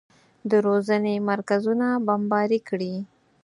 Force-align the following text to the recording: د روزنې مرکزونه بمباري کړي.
د 0.49 0.51
روزنې 0.65 1.13
مرکزونه 1.29 1.87
بمباري 2.05 2.59
کړي. 2.69 2.93